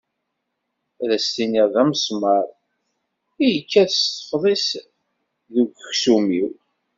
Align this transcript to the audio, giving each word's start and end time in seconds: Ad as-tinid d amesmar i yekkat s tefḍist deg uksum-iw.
Ad 1.03 1.09
as-tinid 1.17 1.65
d 1.73 1.75
amesmar 1.81 2.45
i 3.43 3.45
yekkat 3.53 3.91
s 4.01 4.03
tefḍist 4.15 4.71
deg 5.53 5.67
uksum-iw. 5.85 6.49